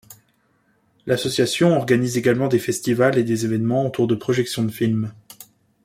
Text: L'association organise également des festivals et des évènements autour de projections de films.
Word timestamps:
L'association 1.05 1.77
organise 1.77 2.17
également 2.17 2.47
des 2.47 2.57
festivals 2.57 3.19
et 3.19 3.23
des 3.23 3.45
évènements 3.45 3.85
autour 3.85 4.07
de 4.07 4.15
projections 4.15 4.63
de 4.63 4.71
films. 4.71 5.13